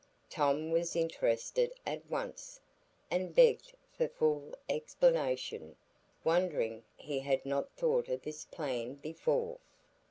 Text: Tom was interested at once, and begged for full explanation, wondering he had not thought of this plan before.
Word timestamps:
Tom 0.31 0.71
was 0.71 0.95
interested 0.95 1.71
at 1.85 2.03
once, 2.09 2.59
and 3.11 3.35
begged 3.35 3.73
for 3.93 4.07
full 4.07 4.55
explanation, 4.67 5.75
wondering 6.23 6.83
he 6.97 7.19
had 7.19 7.45
not 7.45 7.69
thought 7.75 8.09
of 8.09 8.23
this 8.23 8.43
plan 8.45 8.95
before. 8.95 9.59